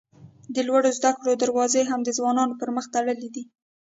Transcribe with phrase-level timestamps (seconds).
[0.55, 3.43] د لوړو زده کړو دروازې هم د ځوانانو پر مخ تړلي دي.